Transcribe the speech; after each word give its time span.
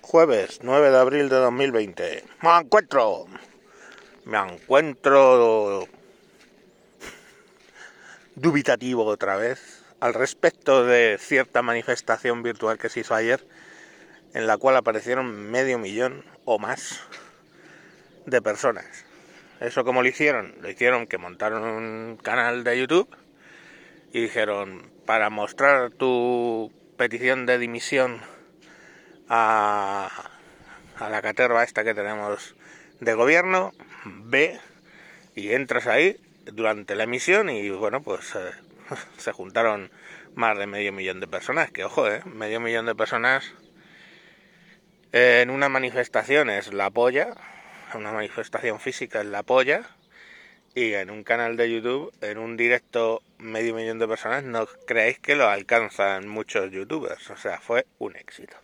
Jueves 0.00 0.60
9 0.62 0.90
de 0.90 0.98
abril 0.98 1.28
de 1.28 1.36
2020. 1.36 2.24
Me 2.42 2.58
encuentro. 2.58 3.26
Me 4.24 4.38
encuentro 4.38 5.86
dubitativo 8.34 9.04
otra 9.04 9.36
vez 9.36 9.84
al 10.00 10.14
respecto 10.14 10.84
de 10.84 11.18
cierta 11.18 11.62
manifestación 11.62 12.42
virtual 12.42 12.78
que 12.78 12.88
se 12.88 13.00
hizo 13.00 13.14
ayer 13.14 13.46
en 14.34 14.46
la 14.46 14.56
cual 14.56 14.76
aparecieron 14.76 15.50
medio 15.50 15.78
millón 15.78 16.24
o 16.44 16.58
más 16.58 17.00
de 18.26 18.42
personas. 18.42 19.04
¿Eso 19.60 19.84
cómo 19.84 20.02
lo 20.02 20.08
hicieron? 20.08 20.54
Lo 20.60 20.70
hicieron 20.70 21.06
que 21.06 21.18
montaron 21.18 21.64
un 21.64 22.16
canal 22.16 22.62
de 22.64 22.78
YouTube 22.78 23.08
y 24.12 24.22
dijeron, 24.22 24.90
para 25.04 25.30
mostrar 25.30 25.90
tu 25.90 26.72
petición 26.96 27.46
de 27.46 27.58
dimisión 27.58 28.20
a, 29.28 30.30
la 31.00 31.22
caterva 31.22 31.64
esta 31.64 31.84
que 31.84 31.94
tenemos 31.94 32.54
de 33.00 33.14
gobierno, 33.14 33.72
ve 34.04 34.58
y 35.34 35.52
entras 35.52 35.86
ahí 35.86 36.16
durante 36.46 36.96
la 36.96 37.04
emisión 37.04 37.50
y 37.50 37.70
bueno, 37.70 38.02
pues 38.02 38.34
eh, 38.34 38.50
se 39.18 39.32
juntaron 39.32 39.90
más 40.34 40.58
de 40.58 40.66
medio 40.66 40.92
millón 40.92 41.20
de 41.20 41.26
personas, 41.26 41.70
que 41.70 41.84
ojo, 41.84 42.08
eh, 42.08 42.22
medio 42.24 42.60
millón 42.60 42.86
de 42.86 42.94
personas 42.94 43.52
en 45.12 45.50
una 45.50 45.68
manifestación 45.68 46.50
es 46.50 46.72
la 46.72 46.90
polla, 46.90 47.34
una 47.94 48.12
manifestación 48.12 48.78
física 48.78 49.20
es 49.20 49.26
la 49.26 49.42
polla, 49.42 49.82
y 50.74 50.92
en 50.94 51.10
un 51.10 51.24
canal 51.24 51.56
de 51.56 51.72
YouTube, 51.72 52.12
en 52.20 52.38
un 52.38 52.56
directo 52.56 53.22
medio 53.38 53.74
millón 53.74 53.98
de 53.98 54.06
personas, 54.06 54.44
no 54.44 54.66
creéis 54.86 55.18
que 55.18 55.34
lo 55.34 55.48
alcanzan 55.48 56.28
muchos 56.28 56.70
youtubers, 56.70 57.30
o 57.30 57.36
sea, 57.36 57.58
fue 57.58 57.86
un 57.98 58.16
éxito. 58.16 58.56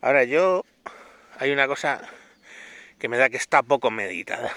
Ahora 0.00 0.22
yo, 0.22 0.64
hay 1.38 1.50
una 1.50 1.66
cosa 1.66 2.00
que 3.00 3.08
me 3.08 3.18
da 3.18 3.30
que 3.30 3.36
está 3.36 3.64
poco 3.64 3.90
meditada. 3.90 4.54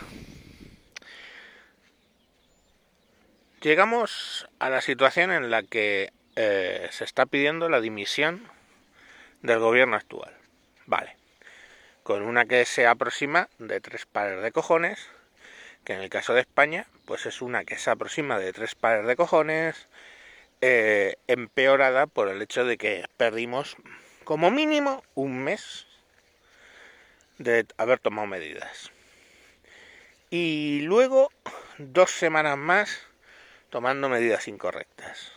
Llegamos 3.62 4.48
a 4.60 4.70
la 4.70 4.82
situación 4.82 5.32
en 5.32 5.50
la 5.50 5.64
que 5.64 6.14
eh, 6.36 6.88
se 6.92 7.04
está 7.04 7.26
pidiendo 7.26 7.70
la 7.70 7.82
dimisión 7.82 8.48
del 9.42 9.58
gobierno 9.58 9.96
actual. 9.96 10.32
Vale. 10.86 11.18
Con 12.04 12.22
una 12.22 12.46
que 12.46 12.64
se 12.66 12.86
aproxima 12.86 13.50
de 13.58 13.82
tres 13.82 14.06
pares 14.06 14.44
de 14.44 14.52
cojones, 14.52 15.10
que 15.84 15.94
en 15.94 16.02
el 16.02 16.10
caso 16.10 16.36
de 16.36 16.42
España, 16.42 16.86
pues 17.06 17.26
es 17.26 17.42
una 17.42 17.66
que 17.66 17.78
se 17.78 17.90
aproxima 17.90 18.38
de 18.38 18.54
tres 18.54 18.76
pares 18.76 19.08
de 19.08 19.16
cojones, 19.16 19.88
eh, 20.62 21.16
empeorada 21.26 22.06
por 22.06 22.28
el 22.28 22.44
hecho 22.44 22.64
de 22.64 22.78
que 22.78 23.06
perdimos 23.18 23.76
como 24.24 24.52
mínimo 24.52 25.04
un 25.16 25.44
mes 25.44 25.88
de 27.38 27.66
haber 27.78 28.00
tomado 28.00 28.28
medidas. 28.28 28.92
Y 30.30 30.82
luego 30.82 31.32
dos 31.78 32.12
semanas 32.12 32.58
más 32.58 33.08
tomando 33.70 34.10
medidas 34.10 34.48
incorrectas. 34.48 35.32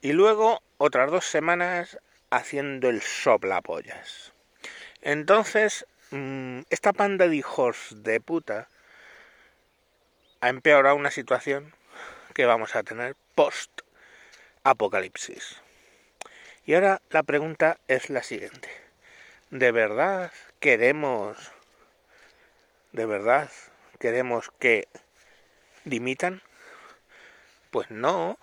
Y 0.00 0.12
luego 0.12 0.62
otras 0.78 1.10
dos 1.10 1.26
semanas 1.26 1.98
haciendo 2.30 2.88
el 2.88 3.02
soplapollas. 3.02 4.32
Entonces, 5.02 5.86
mm, 6.10 6.60
esta 6.70 6.92
panda 6.92 7.28
de 7.28 7.36
hijos 7.36 8.02
de 8.02 8.20
puta 8.20 8.68
ha 10.40 10.48
empeorado 10.48 10.96
una 10.96 11.10
situación 11.10 11.74
que 12.34 12.46
vamos 12.46 12.76
a 12.76 12.82
tener 12.82 13.16
post 13.34 13.82
apocalipsis. 14.64 15.60
Y 16.66 16.74
ahora 16.74 17.00
la 17.10 17.22
pregunta 17.22 17.78
es 17.86 18.10
la 18.10 18.24
siguiente. 18.24 18.68
¿De 19.50 19.70
verdad 19.70 20.32
queremos 20.58 21.52
de 22.90 23.06
verdad 23.06 23.50
queremos 24.00 24.50
que 24.58 24.88
dimitan? 25.84 26.42
Pues 27.70 27.90
no, 27.90 28.38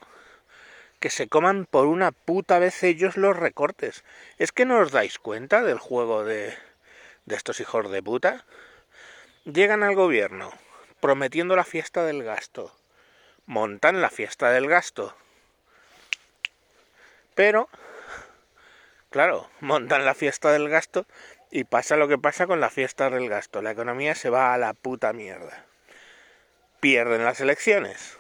que 1.02 1.10
se 1.10 1.28
coman 1.28 1.66
por 1.66 1.88
una 1.88 2.12
puta 2.12 2.60
vez 2.60 2.82
ellos 2.84 3.18
los 3.18 3.36
recortes. 3.36 4.06
¿Es 4.38 4.54
que 4.54 4.64
no 4.64 4.80
os 4.80 4.92
dais 4.92 5.20
cuenta 5.20 5.62
del 5.62 5.80
juego 5.80 6.24
de, 6.24 6.54
de 7.26 7.36
estos 7.36 7.60
hijos 7.60 7.92
de 7.92 8.02
puta? 8.02 8.46
Llegan 9.44 9.84
al 9.84 9.96
gobierno 9.96 10.52
prometiendo 11.02 11.58
la 11.58 11.66
fiesta 11.66 12.06
del 12.06 12.24
gasto. 12.24 12.74
Montan 13.48 14.02
la 14.02 14.10
fiesta 14.10 14.52
del 14.52 14.70
gasto. 14.70 15.14
Pero, 17.36 17.68
claro, 19.14 19.48
montan 19.62 20.04
la 20.04 20.16
fiesta 20.16 20.52
del 20.52 20.68
gasto 20.68 21.06
y 21.52 21.64
pasa 21.64 21.96
lo 21.96 22.08
que 22.10 22.18
pasa 22.18 22.48
con 22.48 22.60
la 22.60 22.70
fiesta 22.70 23.10
del 23.10 23.30
gasto. 23.30 23.62
La 23.62 23.72
economía 23.72 24.16
se 24.16 24.30
va 24.30 24.54
a 24.54 24.58
la 24.58 24.74
puta 24.74 25.14
mierda. 25.14 25.66
Pierden 26.82 27.24
las 27.24 27.40
elecciones 27.40 28.18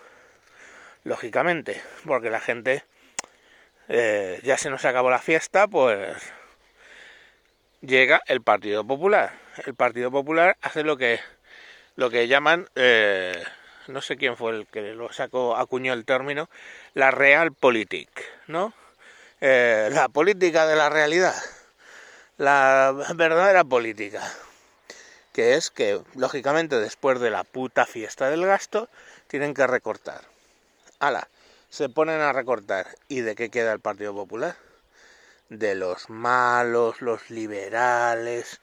lógicamente, 1.03 1.81
porque 2.05 2.29
la 2.29 2.39
gente 2.39 2.85
eh, 3.89 4.39
ya 4.43 4.57
se 4.57 4.69
nos 4.69 4.85
acabó 4.85 5.09
la 5.09 5.19
fiesta, 5.19 5.67
pues 5.67 6.31
llega 7.81 8.21
el 8.27 8.41
Partido 8.41 8.85
Popular. 8.85 9.33
El 9.65 9.75
Partido 9.75 10.11
Popular 10.11 10.55
hace 10.61 10.83
lo 10.83 10.95
que 10.95 11.19
lo 11.95 12.09
que 12.09 12.27
llaman 12.27 12.67
eh, 12.75 13.43
no 13.87 14.01
sé 14.01 14.15
quién 14.15 14.37
fue 14.37 14.51
el 14.51 14.67
que 14.67 14.93
lo 14.93 15.11
sacó 15.11 15.57
acuñó 15.57 15.93
el 15.93 16.05
término 16.05 16.49
la 16.93 17.11
realpolitik, 17.11 18.09
¿no? 18.47 18.73
Eh, 19.45 19.89
la 19.91 20.07
política 20.07 20.65
de 20.65 20.77
la 20.77 20.89
realidad, 20.89 21.35
la 22.37 22.95
verdadera 23.13 23.65
política, 23.65 24.23
que 25.33 25.55
es 25.55 25.69
que 25.69 26.01
lógicamente 26.15 26.79
después 26.79 27.19
de 27.19 27.29
la 27.29 27.43
puta 27.43 27.85
fiesta 27.85 28.29
del 28.29 28.45
gasto 28.45 28.87
tienen 29.27 29.53
que 29.53 29.67
recortar 29.67 30.21
ala, 30.99 31.27
se 31.69 31.89
ponen 31.89 32.21
a 32.21 32.31
recortar. 32.31 32.87
¿Y 33.09 33.19
de 33.19 33.35
qué 33.35 33.49
queda 33.49 33.73
el 33.73 33.81
Partido 33.81 34.13
Popular? 34.13 34.55
De 35.49 35.75
los 35.75 36.09
malos, 36.09 37.01
los 37.01 37.29
liberales, 37.29 38.61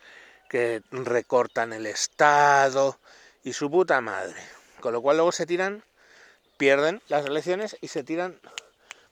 que 0.49 0.81
recortan 0.93 1.75
el 1.75 1.85
Estado 1.85 2.99
y 3.45 3.53
su 3.53 3.71
puta 3.71 4.01
madre. 4.01 4.41
Con 4.81 4.95
lo 4.95 5.03
cual 5.03 5.19
luego 5.19 5.33
se 5.33 5.45
tiran, 5.45 5.85
pierden 6.57 7.03
las 7.09 7.27
elecciones 7.27 7.77
y 7.83 7.89
se 7.89 8.03
tiran 8.03 8.41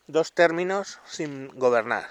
dos 0.09 0.33
términos 0.33 0.99
sin 1.07 1.49
gobernar. 1.57 2.09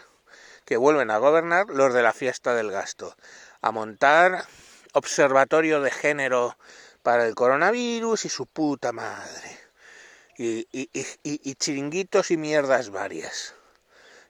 Que 0.63 0.77
vuelven 0.77 1.11
a 1.11 1.17
gobernar 1.17 1.67
los 1.67 1.93
de 1.93 2.01
la 2.01 2.13
fiesta 2.13 2.55
del 2.55 2.71
gasto. 2.71 3.15
A 3.61 3.71
montar 3.71 4.45
observatorio 4.93 5.81
de 5.81 5.91
género 5.91 6.57
para 7.03 7.25
el 7.27 7.35
coronavirus 7.35 8.25
y 8.25 8.29
su 8.29 8.45
puta 8.45 8.91
madre 8.93 9.67
y, 10.37 10.67
y, 10.71 10.89
y, 11.23 11.55
chiringuitos 11.55 12.31
y 12.31 12.37
mierdas 12.37 12.91
varias. 12.91 13.55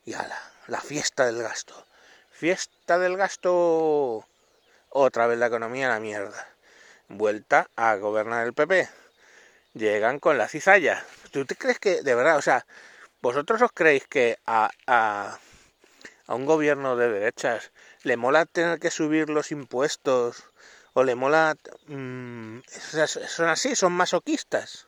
Y 0.06 0.13
ala, 0.13 0.41
la 0.67 0.79
fiesta 0.79 1.25
del 1.25 1.44
gasto. 1.44 1.85
Fiesta 2.31 2.97
del 2.97 3.17
gasto. 3.17 4.25
Otra 4.89 5.27
vez 5.27 5.38
la 5.38 5.47
economía 5.47 5.88
a 5.88 5.94
la 5.94 6.00
mierda. 6.00 6.47
Vuelta 7.09 7.69
a 7.75 7.95
gobernar 7.95 8.45
el 8.45 8.53
PP. 8.53 8.88
Llegan 9.73 10.19
con 10.19 10.38
la 10.38 10.47
cizalla. 10.47 11.06
¿Tú 11.31 11.45
te 11.45 11.56
crees 11.56 11.79
que, 11.79 12.01
de 12.01 12.16
verdad, 12.16 12.38
o 12.38 12.41
sea, 12.41 12.66
vosotros 13.22 13.61
os 13.61 13.72
creéis 13.72 14.07
que 14.07 14.38
a, 14.45 14.69
a, 14.88 15.39
a 16.28 16.35
un 16.35 16.45
gobierno 16.45 16.95
de 16.95 17.09
derechas 17.09 17.72
le 18.03 18.17
mola 18.17 18.45
tener 18.45 18.79
que 18.79 18.91
subir 18.91 19.29
los 19.29 19.51
impuestos 19.51 20.44
o 20.94 21.03
le 21.03 21.16
mola... 21.16 21.56
Mmm, 21.88 22.59
son 23.27 23.50
así, 23.50 23.75
son 23.75 23.94
masoquistas. 23.94 24.88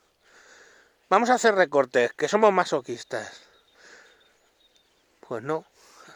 Vamos 1.09 1.29
a 1.29 1.35
hacer 1.35 1.55
recortes, 1.55 2.13
que 2.13 2.27
somos 2.27 2.53
masoquistas. 2.53 3.41
Pues 5.27 5.43
no, 5.43 5.65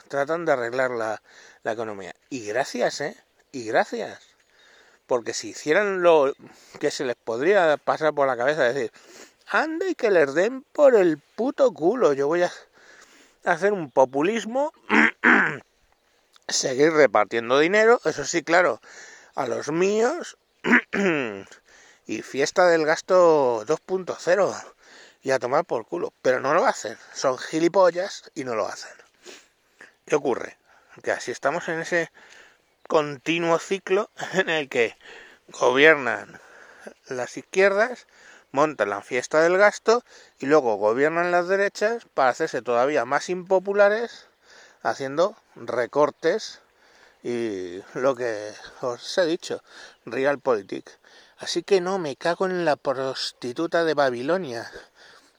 tratan 0.08 0.46
de 0.46 0.52
arreglar 0.52 0.92
la, 0.92 1.22
economía. 1.64 2.16
Y 2.30 2.46
gracias, 2.46 3.02
¿eh? 3.02 3.18
Y 3.52 3.66
gracias. 3.66 4.20
Porque 5.08 5.34
si 5.34 5.50
hicieran 5.50 6.02
lo 6.02 6.34
que 6.80 6.92
se 6.92 7.06
les 7.06 7.16
podría 7.16 7.78
pasar 7.78 8.14
por 8.14 8.28
la 8.28 8.38
cabeza, 8.38 8.64
decir, 8.64 8.92
anda 9.48 9.88
y 9.88 9.96
que 9.96 10.12
les 10.12 10.34
den 10.34 10.64
por 10.74 10.96
el 10.96 11.18
puto 11.18 11.72
culo, 11.74 12.14
yo 12.14 12.28
voy 12.28 12.44
a 12.44 12.52
hacer 13.46 13.74
un 13.74 13.92
populismo, 13.92 14.74
seguir 16.48 16.92
repartiendo 16.94 17.60
dinero, 17.60 18.00
eso 18.06 18.26
sí, 18.26 18.44
claro, 18.44 18.82
a 19.36 19.48
los 19.48 19.72
míos, 19.72 20.38
y 22.06 22.22
fiesta 22.22 22.68
del 22.68 22.86
gasto 22.86 23.66
2.0 23.66 24.74
y 25.22 25.32
a 25.32 25.40
tomar 25.40 25.66
por 25.66 25.86
culo. 25.86 26.14
Pero 26.22 26.40
no 26.40 26.54
lo 26.54 26.66
hacen. 26.66 26.98
Son 27.14 27.38
gilipollas 27.38 28.32
y 28.36 28.44
no 28.44 28.56
lo 28.56 28.68
hacen. 28.68 28.92
¿Qué 30.06 30.16
ocurre? 30.16 30.58
Que 31.02 31.12
así 31.12 31.32
estamos 31.32 31.68
en 31.70 31.80
ese 31.80 32.12
continuo 32.88 33.58
ciclo 33.60 34.10
en 34.34 34.50
el 34.50 34.70
que 34.70 34.96
gobiernan 35.48 36.40
las 37.08 37.38
izquierdas, 37.38 38.08
montan 38.54 38.92
la 38.92 39.02
fiesta 39.02 39.42
del 39.42 39.58
gasto 39.58 40.04
y 40.40 40.46
luego 40.46 40.76
gobiernan 40.76 41.32
las 41.32 41.48
derechas 41.48 42.06
para 42.14 42.30
hacerse 42.30 42.62
todavía 42.62 43.04
más 43.04 43.30
impopulares 43.30 44.28
haciendo 44.84 45.36
recortes 45.56 46.62
y 47.24 47.80
lo 47.96 48.16
que 48.16 48.54
os 48.82 49.18
he 49.18 49.26
dicho, 49.26 49.64
Realpolitik. 50.06 50.90
Así 51.40 51.64
que 51.64 51.82
no 51.82 51.98
me 51.98 52.16
cago 52.16 52.46
en 52.46 52.64
la 52.64 52.76
prostituta 52.76 53.84
de 53.86 53.96
Babilonia. 53.96 54.72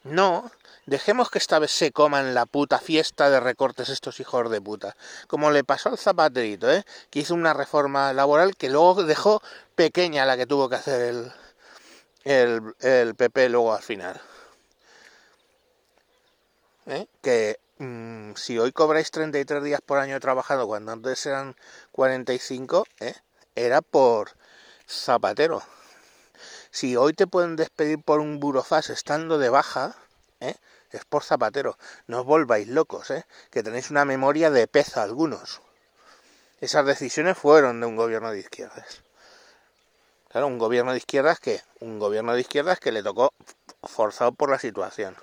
No, 0.03 0.51
dejemos 0.87 1.31
que 1.31 1.39
esta 1.39 1.59
vez 1.59 1.71
se 1.71 1.93
coman 1.93 2.35
la 2.35 2.47
puta 2.47 2.79
fiesta 2.79 3.31
de 3.31 3.39
recortes 3.39 3.91
estos 3.91 4.19
hijos 4.19 4.51
de 4.51 4.61
puta. 4.61 4.97
Como 5.29 5.51
le 5.51 5.63
pasó 5.63 5.91
al 5.91 5.99
zapaterito, 5.99 6.71
¿eh? 6.71 6.85
que 7.11 7.21
hizo 7.21 7.35
una 7.35 7.55
reforma 7.55 8.13
laboral 8.13 8.57
que 8.57 8.71
luego 8.71 9.05
dejó 9.05 9.41
pequeña 9.77 10.27
la 10.27 10.37
que 10.37 10.47
tuvo 10.47 10.69
que 10.69 10.77
hacer 10.77 11.01
el, 11.01 11.33
el, 12.25 12.75
el 12.81 13.15
PP 13.15 13.49
luego 13.51 13.75
al 13.75 13.83
final. 13.83 14.21
¿Eh? 16.87 17.07
Que 17.23 17.59
mm, 17.79 18.35
si 18.35 18.59
hoy 18.59 18.73
cobráis 18.73 19.11
33 19.11 19.63
días 19.63 19.81
por 19.81 19.99
año 19.99 20.19
trabajando 20.21 20.67
cuando 20.67 20.93
antes 20.93 21.25
eran 21.27 21.57
45, 21.93 22.85
¿eh? 23.01 23.15
era 23.55 23.81
por 23.81 24.33
zapatero. 24.89 25.63
Si 26.71 26.97
hoy 26.97 27.13
te 27.13 27.27
pueden 27.27 27.57
despedir 27.57 28.03
por 28.03 28.21
un 28.21 28.41
burofás 28.41 28.91
estando 28.91 29.39
de 29.39 29.49
baja, 29.49 29.95
¿eh? 30.41 30.57
es 30.91 31.05
por 31.05 31.23
zapatero. 31.23 31.79
No 32.07 32.21
os 32.21 32.27
volváis 32.27 32.69
locos, 32.69 33.11
¿eh? 33.11 33.25
que 33.51 33.63
tenéis 33.63 33.91
una 33.91 34.05
memoria 34.05 34.51
de 34.51 34.67
pez 34.67 34.97
algunos. 34.97 35.61
Esas 36.61 36.87
decisiones 36.87 37.39
fueron 37.39 37.81
de 37.81 37.87
un 37.87 37.97
gobierno 37.97 38.31
de 38.31 38.41
izquierdas. 38.41 39.03
Claro, 40.35 40.49
un 40.49 40.59
gobierno 40.59 40.91
de 40.91 40.99
izquierdas 40.99 41.39
que, 41.39 41.61
un 41.79 42.01
gobierno 42.01 42.35
de 42.35 42.41
izquierdas 42.41 42.81
que 42.81 42.91
le 42.91 43.05
tocó 43.05 43.33
forzado 43.85 44.33
por 44.33 44.51
la 44.51 44.59
situación. 44.59 45.15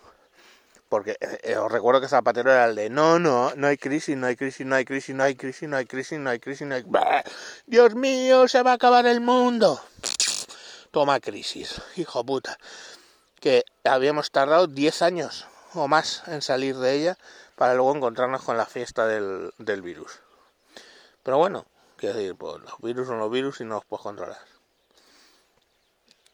Porque 0.87 1.17
eh, 1.19 1.57
os 1.57 1.69
recuerdo 1.69 1.99
que 1.99 2.07
Zapatero 2.07 2.49
era 2.49 2.63
el 2.63 2.77
de 2.77 2.89
no, 2.89 3.19
no, 3.19 3.51
no 3.57 3.67
hay 3.67 3.75
crisis, 3.75 4.15
no 4.15 4.27
hay 4.27 4.37
crisis, 4.37 4.65
no 4.65 4.73
hay 4.73 4.85
crisis, 4.85 5.13
no 5.13 5.23
hay 5.25 5.35
crisis, 5.35 5.67
no 5.67 5.75
hay 5.75 5.85
crisis, 5.85 6.17
no 6.17 6.29
hay 6.29 6.39
crisis, 6.39 6.65
no 6.65 6.75
hay 6.75 6.85
Dios 7.65 7.93
mío, 7.93 8.47
se 8.47 8.63
va 8.63 8.71
a 8.71 8.75
acabar 8.75 9.05
el 9.05 9.19
mundo. 9.19 9.81
Toma 10.91 11.19
crisis, 11.19 11.81
hijo 11.97 12.25
puta. 12.25 12.57
Que 13.41 13.65
habíamos 13.83 14.31
tardado 14.31 14.67
10 14.67 15.01
años 15.01 15.45
o 15.73 15.89
más 15.89 16.23
en 16.27 16.41
salir 16.41 16.77
de 16.77 16.93
ella 16.93 17.17
para 17.57 17.73
luego 17.73 17.93
encontrarnos 17.93 18.43
con 18.43 18.55
la 18.55 18.65
fiesta 18.65 19.07
del, 19.07 19.51
del 19.57 19.81
virus. 19.81 20.21
Pero 21.21 21.37
bueno, 21.37 21.65
quiero 21.97 22.15
decir, 22.15 22.33
pues 22.37 22.61
los 22.61 22.79
virus 22.79 23.07
son 23.07 23.19
los 23.19 23.29
virus 23.29 23.59
y 23.59 23.65
no 23.65 23.75
los 23.75 23.83
puedes 23.83 24.03
controlar. 24.03 24.50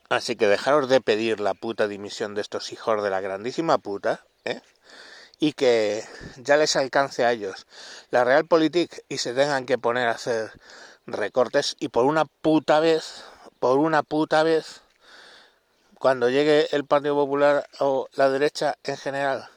Así 0.09 0.35
que 0.35 0.47
dejaros 0.47 0.87
de 0.87 1.01
pedir 1.01 1.39
la 1.39 1.53
puta 1.53 1.87
dimisión 1.87 2.33
de 2.33 2.41
estos 2.41 2.71
hijos 2.71 3.03
de 3.03 3.09
la 3.09 3.19
grandísima 3.19 3.77
puta, 3.77 4.23
¿eh? 4.45 4.61
y 5.39 5.53
que 5.53 6.03
ya 6.37 6.57
les 6.57 6.75
alcance 6.75 7.25
a 7.25 7.31
ellos 7.31 7.67
la 8.09 8.23
Realpolitik 8.23 9.03
y 9.09 9.17
se 9.17 9.33
tengan 9.33 9.65
que 9.65 9.77
poner 9.77 10.07
a 10.07 10.11
hacer 10.11 10.51
recortes 11.05 11.75
y 11.79 11.89
por 11.89 12.05
una 12.05 12.25
puta 12.25 12.79
vez, 12.79 13.23
por 13.59 13.77
una 13.77 14.03
puta 14.03 14.43
vez, 14.43 14.81
cuando 15.99 16.29
llegue 16.29 16.67
el 16.75 16.85
Partido 16.85 17.15
Popular 17.15 17.67
o 17.79 18.07
la 18.13 18.29
derecha 18.29 18.77
en 18.83 18.97
general 18.97 19.49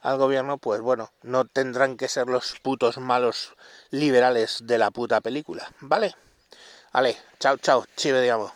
al 0.00 0.18
gobierno, 0.18 0.58
pues 0.58 0.80
bueno, 0.82 1.10
no 1.22 1.46
tendrán 1.46 1.96
que 1.96 2.08
ser 2.08 2.26
los 2.26 2.58
putos 2.60 2.98
malos 2.98 3.54
liberales 3.90 4.58
de 4.64 4.78
la 4.78 4.90
puta 4.90 5.20
película, 5.20 5.72
¿vale? 5.80 6.14
Vale, 6.92 7.16
chao, 7.40 7.56
chao, 7.56 7.86
chive 7.96 8.20
digamos. 8.20 8.52